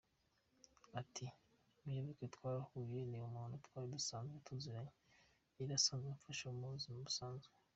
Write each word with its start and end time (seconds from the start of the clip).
Ati, 1.01 1.25
“Muyoboke 1.83 2.25
twarahuye, 2.35 2.99
ni 3.09 3.17
umuntu 3.27 3.55
twari 3.65 3.87
dusanzwe 3.97 4.35
tuziranye, 4.47 4.93
yari 5.57 5.71
asanzwe 5.79 6.07
amfasha 6.11 6.45
mu 6.57 6.65
buzima 6.73 6.99
busanzwe. 7.07 7.53